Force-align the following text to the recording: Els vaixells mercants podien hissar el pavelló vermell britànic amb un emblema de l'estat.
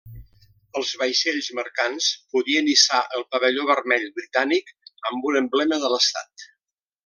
Els 0.79 0.93
vaixells 1.01 1.49
mercants 1.59 2.07
podien 2.35 2.71
hissar 2.77 3.03
el 3.19 3.27
pavelló 3.35 3.69
vermell 3.73 4.09
britànic 4.19 4.75
amb 5.11 5.33
un 5.33 5.39
emblema 5.45 5.81
de 5.87 5.97
l'estat. 5.97 6.51